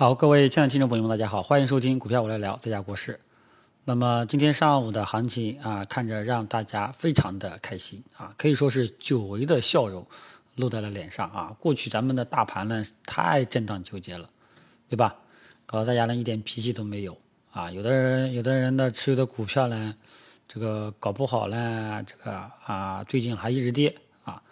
[0.00, 3.20] 好，各位亲爱的听众朋友们，大家好，欢迎收听股票我来聊，在家国事。
[3.84, 10.06] 那么今天上午的行情啊，看着让大家非常的开心啊，可以说是久违的笑容
[10.56, 11.54] 露在了脸上啊。
[11.60, 14.30] 过去咱们的大盘呢太震荡纠结了，
[14.88, 15.16] 对吧？
[15.66, 17.18] 搞得大家呢一点脾气都没有
[17.52, 17.70] 啊。
[17.70, 19.94] 有的人有的人的持有的股票呢，
[20.48, 22.32] 这个搞不好呢，这个
[22.64, 23.94] 啊最近还一直跌
[24.24, 24.42] 啊。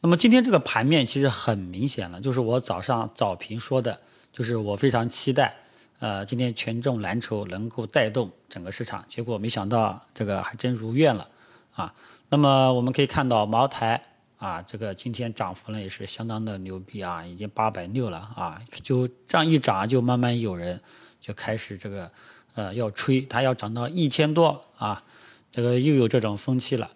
[0.00, 4.00] 那么今天这个盘面其实很明显了，就是我早上早评说的。
[4.32, 5.54] 就是我非常期待，
[5.98, 11.28] 呃，今天权重蓝筹能够带动整个市场，结果没想到这个还真如愿了，
[11.74, 11.92] 啊，
[12.30, 14.02] 那么我们可以看到茅台
[14.38, 20.80] 啊，这个今天涨幅呢也是相当的牛逼啊，已经八百六了啊，就这样一涨，就慢慢有人
[21.20, 22.10] 就开始这个
[22.54, 25.04] 呃要吹它要涨到一千多啊，
[25.50, 26.90] 这个又有这种风气了，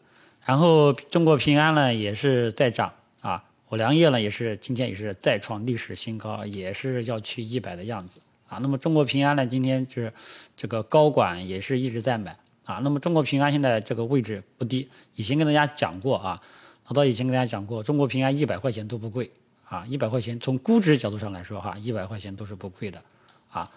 [0.45, 3.45] 然后中国平安呢也是在涨啊。
[3.69, 8.59] 我粮业呢也是今天也是再创历史新高，也是要去一百的样子啊。
[8.63, 10.13] 那么中国平安呢，今天是
[10.57, 12.81] 这个高管也是一直在买啊。
[12.85, 16.41] 那么中国平安现在这个位置不低，以前跟大家讲过啊，
[16.87, 19.29] 老早以前跟大家讲过，中国平安一百块钱都不贵
[19.69, 23.03] 啊，一百块钱从估值角度上来说哈，一百块钱都是不贵的
[23.51, 23.69] 啊。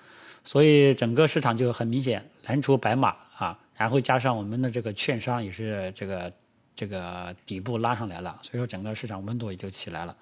[0.44, 6.32] 所以整个市场就很明显，蓝筹白马啊，然后加上我们的这个券商也是这个。
[6.80, 10.16] 这个底部拉上来了，所以说整个市场温度也就起来了。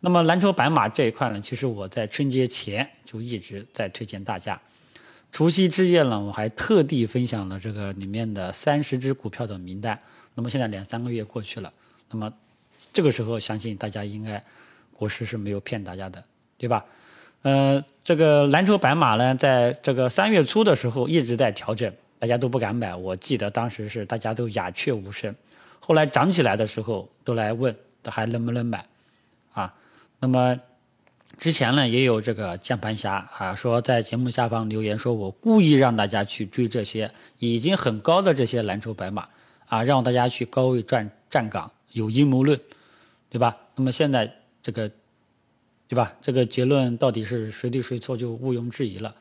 [0.00, 4.58] 那么蓝筹白马这一块呢，其实我在春节前就一直在推荐大家。
[5.30, 10.00] 除夕之夜呢，我还特地分享了这个里面的三十只股票的名单。
[10.34, 11.70] 那么现在两三个月过去了，
[12.10, 12.32] 那么
[12.90, 14.42] 这个时候相信大家应该
[14.94, 16.24] 国师是没有骗大家的，
[16.56, 16.82] 对吧？
[17.42, 22.94] 呃，这个蓝筹白马呢，在这个三月初的时候一直在调整，大家都不敢买。
[22.94, 25.34] 我记得当时是大家都鸦雀无声。
[25.88, 28.86] 后来涨起来的时候，都来问还能不能买，
[29.54, 29.74] 啊，
[30.20, 30.60] 那么
[31.38, 39.30] 之前呢也有这个键盘侠啊，说在节目下方留言说我故意让大家去追这些已经很高的这些蓝筹白马
[39.66, 42.60] 啊，让大家去高位站站岗，有阴谋论，
[43.30, 43.56] 对吧？
[43.74, 44.30] 那么现在
[44.60, 44.90] 这个，
[45.88, 46.14] 对吧？
[46.20, 49.14] 这个结论到底是谁对谁错，就毋庸置疑了，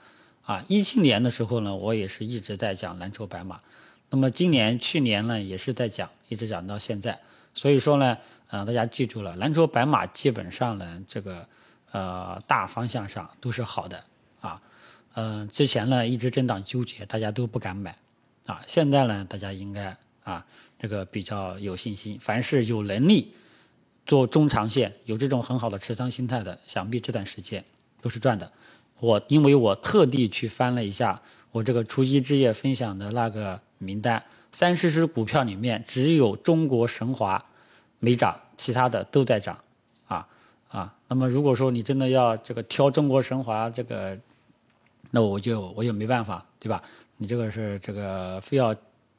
[0.44, 3.62] 啊，一七年的时候呢，我也是一直在讲蓝筹白马。
[4.09, 7.19] 那么今年、去年呢，也是在讲，一直讲到现在。
[7.53, 8.18] 所以说呢，
[8.50, 11.45] 呃，大家记住了，蓝筹白马基本上呢，这个
[11.91, 14.01] 呃大方向上都是好的
[14.40, 14.62] 啊。
[15.16, 17.97] 嗯，之前呢一直震荡纠结，大家都不敢买
[18.45, 18.62] 啊。
[18.66, 20.45] 现在呢，大家应该啊
[20.79, 22.18] 这个比较有信心。
[22.22, 23.34] 凡是有能力
[24.06, 27.66] 做中长线、有这种很好的持仓心态的，想必这段时间
[28.00, 28.50] 都是赚的。
[29.01, 33.59] 我因为我特地去翻了一下我这个除夕之夜分享的那个。
[33.78, 37.44] 名单三十只股票里面只有中国神华
[38.00, 39.58] 没涨，其他的都在涨，
[40.08, 40.28] 啊
[40.70, 40.94] 啊。
[41.08, 44.18] 那么如果说你真的要这个挑中国神华这个，
[45.12, 46.82] 那我就我也没办法，对吧？
[47.18, 48.76] 你这个是这个非要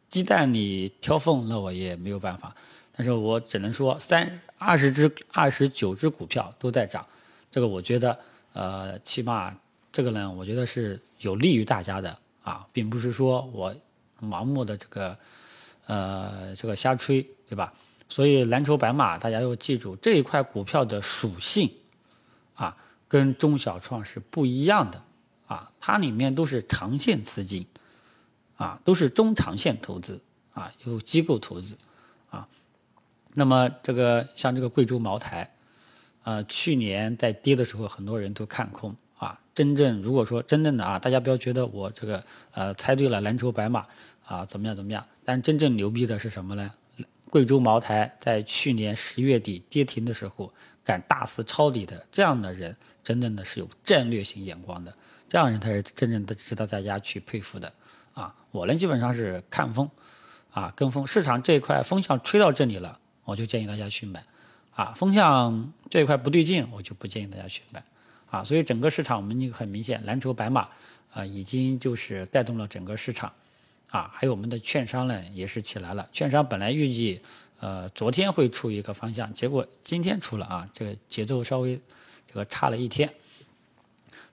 [0.08, 2.54] 鸡蛋里挑缝，那我也没有办法。
[2.96, 7.06] 但是我只能说三二十只二十九只股票都在涨，
[7.50, 8.18] 这个我觉得
[8.52, 9.56] 呃起码
[9.92, 13.74] 这个呢，我觉得是有利于大家的啊，并不是说我。
[14.20, 15.18] 盲目的这个，
[15.86, 17.72] 呃，这个瞎吹，对吧？
[18.08, 21.70] 所以蓝筹白马，大家要记住这一块股票的属性，
[22.54, 22.74] 啊，
[23.06, 25.02] 跟中小创是不一样的，
[25.46, 27.66] 啊，它里面都是长线资金，
[28.56, 30.18] 啊，都是中长线投资，
[30.54, 31.76] 啊，有机构投资，
[32.30, 32.48] 啊，
[33.34, 35.54] 那么这个像这个贵州茅台，
[36.24, 43.86] 呃，去年在跌的时候，很多人都看空，啊，真正如果说真正的啊，大家不要觉得我这个呃猜对了蓝筹白马。
[44.24, 44.76] 啊，怎么样？
[44.76, 45.02] 怎么样？
[45.24, 46.70] 但真正牛逼的是什么呢？
[47.30, 50.52] 贵州茅台在去年十月底跌停的时候，
[50.84, 54.94] 敢大肆抄底的这样的人，真正的是有战略性眼光的，
[55.30, 57.72] 这样人才是真正的值得大家去佩服的。
[58.12, 59.88] 啊，我呢基本上是看风，
[60.50, 64.22] 啊跟风，市场这一块风向吹到这里了，我就建议大家去买。
[64.74, 67.82] 啊，风向这一块不对劲，我就不建议大家去买。
[68.30, 70.68] 啊，所以整个市场我们就很明显，蓝筹白马
[71.12, 73.32] 啊，已经就是带动了整个市场。
[73.90, 76.06] 啊，还有我们的券商呢，也是起来了。
[76.12, 77.18] 券商本来预计，
[77.58, 81.80] 呃，昨天会出一个方向，结果今天出了啊，这个节奏稍微
[82.26, 83.10] 这个差了一天。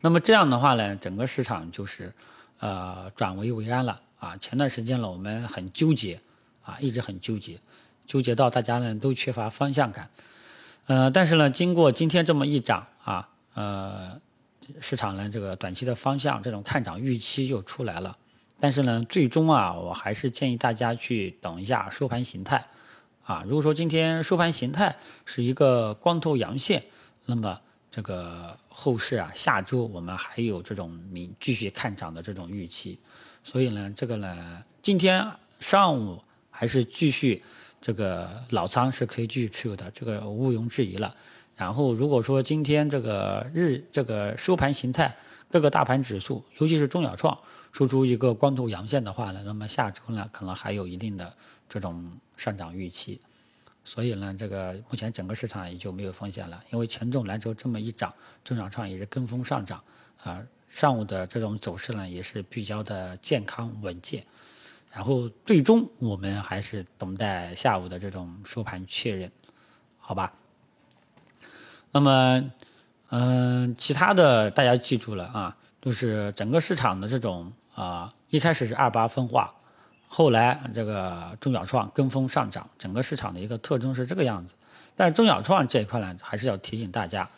[0.02, 2.14] 那么这样的话呢，整个市场就是
[2.60, 4.36] 呃转危为安了啊。
[4.36, 6.20] 前段时间呢，我们很纠结
[6.62, 7.58] 啊，一直很纠结，
[8.06, 10.10] 纠结到大家呢都缺乏方向感。
[10.88, 14.22] 呃，但是呢，经过今天这么一涨啊，呃，
[14.80, 18.16] 市场呢这个短期的方向这种看涨预期又出来了。
[18.58, 22.66] 但是呢，最终啊，我还是建议大家去等一下收盘形态，
[23.24, 26.84] 啊，如果说今天收盘形态是一个光头阳线，
[27.26, 27.60] 那么
[27.92, 32.98] 这个后市啊，下周我们还有这种明继续看涨的这种预期，
[33.44, 35.30] 所以呢，这个呢，今天
[35.60, 37.44] 上午还是继续
[37.82, 41.14] 这个老仓是可以继续持有的，这个毋庸置疑了。
[41.56, 45.16] 然后如果说今天这个日这个收盘形态，
[45.50, 47.38] 各个大盘指数，尤其是中小创
[47.72, 51.34] 收出一个光头阳线的话呢，那么下周呢可能还有一定的
[51.70, 53.22] 这种上涨预期。
[53.86, 58.12] 所以呢，这个目前整个市场也就没有风险了，因为权重蓝筹这么一涨，
[58.44, 59.82] 中小创也是跟风上涨，
[60.24, 64.26] 啊，上午的这种走势呢也是比较的健康稳健，
[64.92, 69.32] 然后最终我们还是等待下午的这种收盘确认，
[70.00, 70.34] 好吧？
[71.96, 72.52] 那么，
[73.10, 79.54] 嗯，其他的大家记住了啊，就是整个市场的这种啊，一开始是二八分化。
[80.10, 84.56] 后来这个中小创跟风上涨，整个市场的一个特征是这个样子。
[84.98, 87.30] 但中小创这一块呢，还是要提醒大家，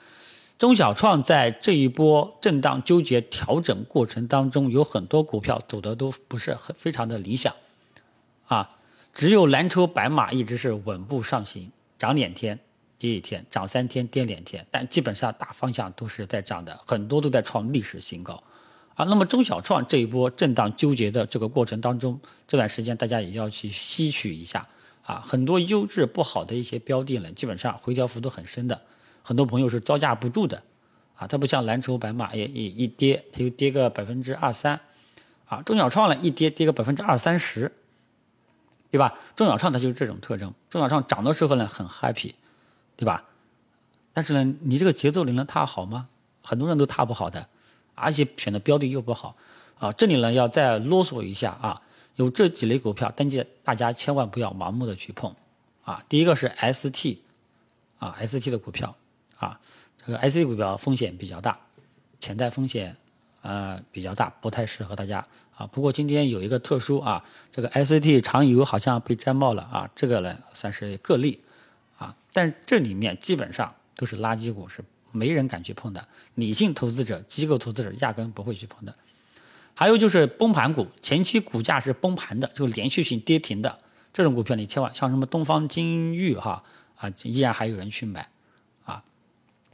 [0.57, 7.53] 中小创在这一波震荡纠结调整过程当中，有很多股票走的都不是很非常的理想，
[8.47, 8.71] 啊，
[9.13, 12.57] 只有蓝筹白马一直是稳步上行，涨两天
[12.99, 18.43] 跌一天，涨三天跌两天，但基本上大方向都是在涨的，很多都在创历史新高。
[18.95, 24.67] 啊，那么中小创这一波震荡纠结的这个过程当中，这段时间大家也要去吸取一下
[25.03, 28.81] 啊，很多优质不好的一些标的呢，基本上回调幅度很深的，
[29.21, 30.63] 很多朋友是招架不住的，
[31.15, 34.79] 啊，它不像蓝筹白马，也一一跌它就跌个百分之二三，
[35.45, 37.71] 啊，中小创呢一跌跌个百分之二三十，
[38.89, 39.13] 对吧？
[39.35, 42.33] 中小创它就是这种特征，中小创涨的时候呢很 happy，
[42.97, 43.23] 对吧？
[44.11, 46.09] 但是呢，你这个节奏你能踏好吗？
[46.41, 47.47] 很多人都踏不好的。
[47.99, 49.35] 而且选的标的又不好，
[49.79, 51.81] 啊，这里呢要再啰嗦一下啊，
[52.15, 55.33] 有这几类股票，但记大家千万不要盲目的去碰，
[55.83, 57.17] 啊，第一个是 ST，
[57.97, 58.95] 啊，ST 的股票，
[59.39, 59.59] 啊，
[60.05, 61.59] 这个 ST 股票风险比较大，
[62.19, 62.95] 潜在风险，
[63.41, 71.41] 呃比较大，不太适合大家，啊，不过今天有一个特殊啊，这个 ST 长油好像被摘帽了啊，这个呢算是个例，
[71.97, 74.83] 啊，但这里面基本上都是垃圾股，是。
[75.13, 78.93] 没人敢去碰的，理性投资者、机构投资者压根不会去碰的。
[79.73, 83.79] 还有就是崩盘股，前期股价是崩盘的，就连续性跌停的
[84.13, 86.61] 这种股票，你千万像什么东方金玉哈
[86.97, 88.29] 啊，依然还有人去买
[88.83, 89.01] 啊。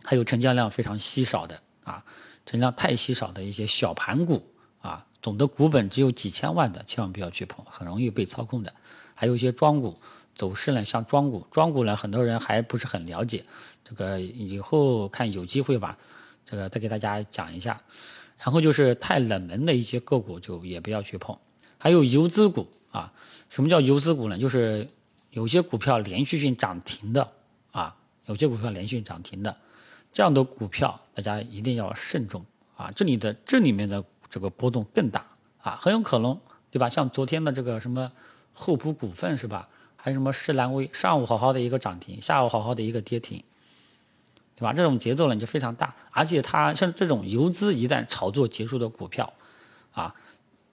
[0.04, 2.06] 还有成交量非常稀少的啊，
[2.46, 4.48] 成交量太稀少的一些小盘股
[4.81, 8.72] 啊，总的股本只有几千万的，千万不要去碰，很容易被操控的。
[9.16, 9.98] 还有一些庄股。
[10.36, 13.46] 走势呢，像庄股，庄股呢，很多人还不是很了解，
[13.84, 15.98] 这个以后看有机会吧，
[16.44, 17.82] 这个再给大家讲一下。
[18.40, 21.38] 然后就是太冷门的一些个股就也不要去碰，
[21.78, 23.14] 还有游资股啊，
[23.50, 24.38] 什么叫游资股呢？
[24.38, 24.90] 就是
[25.30, 27.32] 有些股票连续性涨停的
[27.72, 27.96] 啊，
[28.26, 29.56] 有些股票连续涨停的，
[30.12, 32.46] 这样的股票大家一定要慎重
[32.76, 35.26] 啊，这里的这里面的这个波动更大
[35.62, 36.38] 啊，很有可能
[36.70, 36.90] 对吧？
[36.90, 38.12] 像昨天的这个什么
[38.52, 39.70] 厚普股份是吧？
[40.06, 43.42] 还有什么世兰威，上午好好的一个涨停，下午好好的一个跌停，
[44.54, 44.74] 对吧？
[44.74, 49.32] 这种节奏呢就非常大，而且它像这种游资一旦炒作结束的股票，
[49.94, 50.14] 啊，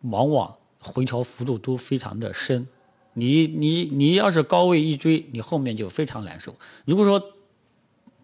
[0.01, 2.67] 往往回调幅度都非常的深。
[3.13, 6.57] 你你你要是高位一追，你后面就非常难受。
[6.85, 7.23] 如果说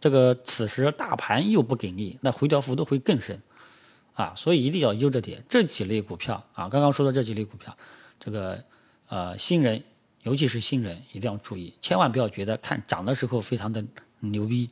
[0.00, 3.40] 这个此时大盘又不给力，那回调幅度会更深，
[4.14, 5.44] 啊，所以一定要悠着点。
[5.48, 7.76] 这几类股票啊，刚刚说的这几类股票，
[8.18, 8.64] 这个
[9.06, 9.84] 呃新人。
[10.26, 13.82] 尤其是新人一定要注意，千万不要觉得看涨的时候非常的
[14.18, 14.68] 牛逼，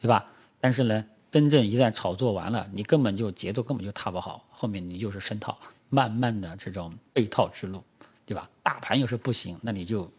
[0.00, 0.24] 对吧？
[0.58, 5.58] 但是呢，真正一旦炒作完了，你根本就节奏根本就踏不好，后面你就是深套，
[5.90, 7.84] 慢慢的这种被套之路，
[8.24, 8.48] 对吧？
[8.62, 10.10] 大盘要是不行，那你就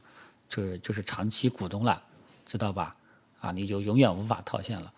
[0.47, 1.99] 这就是长期股东了，
[2.45, 2.95] 知道吧？
[3.39, 4.93] 啊，你就永远无法套现了，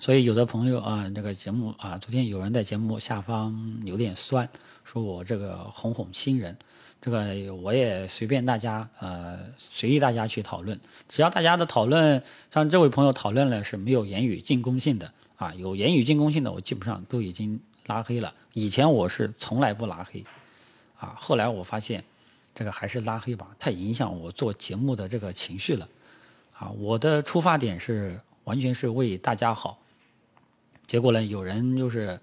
[0.00, 4.48] 所以有的朋友啊，这个节目啊，昨天有人在节目下方有点酸，
[4.84, 6.56] 说我这个哄哄新人。
[7.00, 10.78] 这个我也随便大家，呃，随意大家去讨论，
[11.08, 18.34] 只要大家的讨论，像这位朋友讨论了是没有言语进攻性的啊，有言语进攻性的，我基本上都已经拉黑了。
[18.52, 20.24] 以前我是从来不拉黑，
[20.98, 22.02] 啊，后来我发现，
[22.54, 25.88] 这个还是拉黑吧，太影响我做节目的这个情绪了，
[26.56, 29.78] 啊，我的出发点是完全是为大家好，
[30.88, 32.18] 结果呢，有人就是。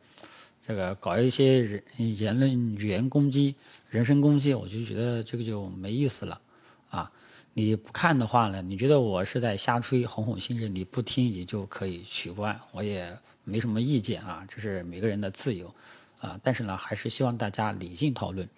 [0.68, 1.84] 这个搞一些人
[2.18, 3.54] 言论语言攻击、
[3.88, 6.42] 人身攻击，我就觉得这个就没意思了，
[6.90, 7.12] 啊！
[7.54, 15.72] 你不看的话呢，你觉得我是在瞎吹、哄哄新人，你不听你就可以取关，我也没什么意见啊，这是每个人的自由，
[16.20, 16.40] 啊！
[16.42, 18.50] 但是呢，还是希望大家理性讨论，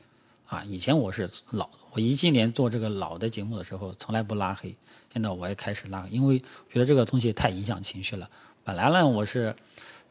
[0.45, 0.63] 啊！
[0.63, 4.73] 以前我是老，我一七年做这个老的节目的时候，从来不拉黑，
[5.11, 6.39] 现在我也开始拉，因为
[6.71, 8.29] 觉得这个东西太影响情绪了。
[8.63, 9.53] 本来呢，我是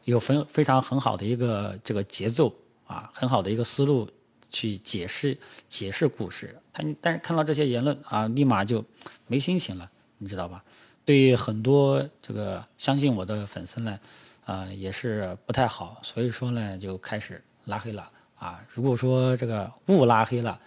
[0.07, 4.09] 有非非常很好的一个这个节奏啊，很好的一个思路
[4.49, 5.37] 去解释
[5.67, 6.57] 解释故事。
[6.71, 8.85] 他但是看到这些言论啊，立马就
[9.27, 10.63] 没心情了，你知道吧？
[11.03, 13.99] 对很多这个相信我的粉丝呢，
[14.45, 18.65] 啊也是不太好，所以说呢就开始拉黑了啊。
[18.73, 20.57] 如果说这个误拉黑了，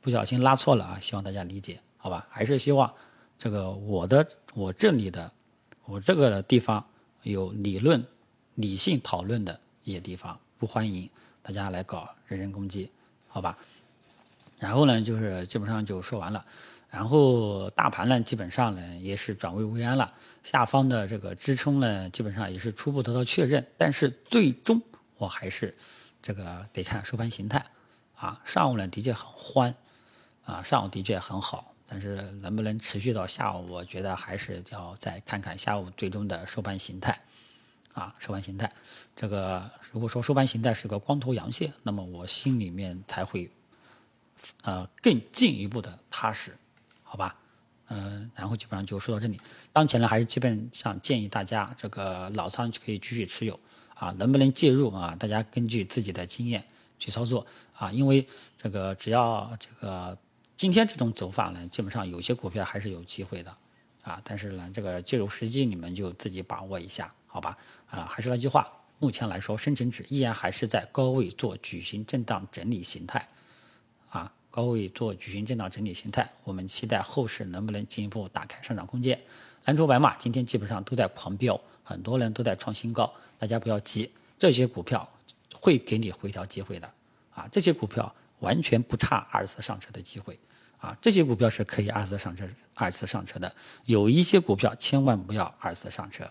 [0.00, 2.26] 不小心拉错了啊，希望大家理解，好吧？
[2.28, 2.92] 还是希望
[3.38, 5.30] 这个我的我这里的
[5.84, 6.84] 我这个地方
[7.22, 8.04] 有理论、
[8.58, 11.08] 理性讨论的一些地方，不欢迎
[11.42, 12.90] 大家来搞人身攻击，
[13.28, 13.56] 好吧？
[14.58, 16.44] 然后呢，就是基本上就说完了。
[16.90, 20.12] 然后大盘呢，基本上呢也是转危为安了，
[20.42, 23.64] 下方的这个支撑呢，基本上也是初步得到确认。
[23.76, 24.82] 但是最终
[25.18, 25.76] 我还是
[26.20, 27.64] 这个得看收盘形态
[28.16, 28.42] 啊。
[28.44, 29.72] 上午呢的确很欢。
[30.44, 37.20] 啊，上午的确很好，但是能不能持续到下午，我觉得还是要再看看下午最终的收盘形态。
[37.98, 38.72] 啊，收盘形态，
[39.16, 43.50] 这个如果说收盘形态是个光头阳线，那么我心里面才会
[44.62, 46.56] 呃更进一步的踏实，
[47.02, 47.34] 好吧？
[47.88, 49.40] 嗯，然后基本上就说到这里。
[49.72, 53.58] 当前呢，还是基本上建议大家这个老仓可以继续持有
[53.94, 55.16] 啊，能不能介入啊？
[55.18, 56.64] 大家根据自己的经验
[57.00, 57.44] 去操作
[57.76, 58.24] 啊，因为
[58.56, 60.16] 这个只要这个。
[60.56, 63.56] 今天这种走法呢，基本上有些股票还是有机会的，
[64.02, 67.56] 啊，但是呢，这个介入时机你们就自己把握一下，好吧？
[67.90, 73.26] 啊，还是那句话，目前来说，深成指依然还是在高位做矩形震荡整理形态，
[74.10, 79.18] 啊，高位做矩形震荡整理形态，我们期待后市能不能进一步打开上涨空间。
[79.64, 85.08] 蓝筹白马今天基本上都在狂飙，很多人都在创新高，大家不要急，这些股票
[85.54, 86.90] 会给你回调机会的，
[87.34, 90.38] 啊，这些股票完全不差二次上车的机会。
[90.80, 93.52] 啊，这些股票是可以二次上车、二次上车的。
[93.86, 96.24] 有一些股票千万不要二次上车，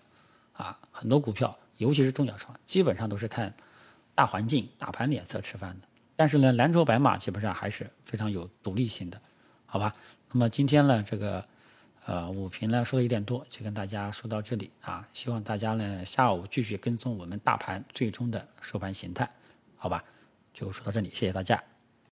[0.57, 3.53] 啊，很多股票，尤其是中小创，基本上都是看
[4.13, 5.87] 大环境、大盘脸色吃饭的。
[6.15, 9.21] 但是呢，蓝筹白马基本上还是非常有独立性的，
[9.67, 9.93] 好吧？
[10.31, 11.45] 那么今天呢，这个
[12.05, 15.07] 呃五评呢说的有点多，就跟大家说到这里啊。
[15.13, 19.29] 希望大家呢下午继续跟踪我们大盘最终的收盘形态，
[19.77, 20.03] 好吧？
[20.53, 21.76] 就说到这里，谢谢大家。